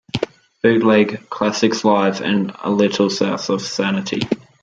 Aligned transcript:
Bootleg", 0.63 1.29
"Classics 1.29 1.85
Live", 1.85 2.21
and 2.21 2.53
"A 2.63 2.71
Little 2.71 3.11
South 3.11 3.51
of 3.51 3.61
Sanity". 3.61 4.21